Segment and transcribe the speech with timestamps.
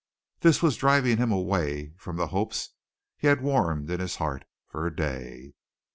[0.39, 2.71] This was driving him away from the hopes
[3.17, 5.53] he had warmed in his heart for a day.